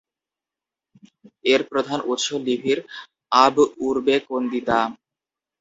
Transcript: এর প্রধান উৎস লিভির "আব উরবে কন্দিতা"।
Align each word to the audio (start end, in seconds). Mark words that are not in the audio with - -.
এর 1.45 1.61
প্রধান 1.69 1.99
উৎস 2.05 2.27
লিভির 2.45 2.79
"আব 3.35 3.55
উরবে 3.81 4.15
কন্দিতা"। 4.29 4.79